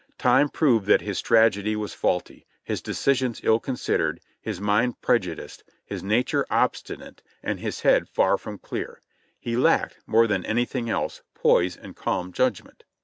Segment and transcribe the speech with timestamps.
[0.17, 6.01] Time proved that his strategy was faulty, his decisions ill considered, his mind prejudiced, his
[6.01, 8.99] nature obstinate, and his head far from clear—
[9.39, 12.83] he lacked, more than anything else, poise and calm judgment.